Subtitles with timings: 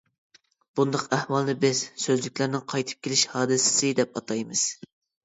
[0.77, 4.65] بۇنداق ئەھۋالنى بىز «سۆزلۈكلەرنىڭ قايتىپ كېلىش ھادىسىسى» دەپ ئاتايمىز.